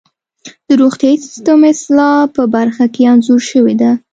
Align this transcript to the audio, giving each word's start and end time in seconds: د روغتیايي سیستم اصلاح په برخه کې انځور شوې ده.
د 0.67 0.69
روغتیايي 0.81 1.17
سیستم 1.25 1.59
اصلاح 1.71 2.19
په 2.35 2.41
برخه 2.55 2.85
کې 2.93 3.01
انځور 3.11 3.41
شوې 3.51 3.75
ده. 3.81 3.91